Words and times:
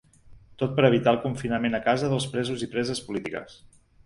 Tot 0.61 0.71
per 0.79 0.85
evitar 0.87 1.13
el 1.15 1.19
confinament 1.25 1.79
a 1.79 1.83
casa 1.89 2.09
dels 2.15 2.27
presos 2.33 2.65
i 2.69 2.71
preses 2.73 3.05
polítiques. 3.13 3.61